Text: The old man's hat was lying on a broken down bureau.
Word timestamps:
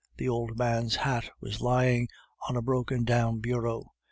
The 0.17 0.27
old 0.29 0.57
man's 0.57 0.95
hat 0.95 1.29
was 1.41 1.61
lying 1.61 2.07
on 2.49 2.57
a 2.57 2.61
broken 2.63 3.03
down 3.03 3.37
bureau. 3.39 3.91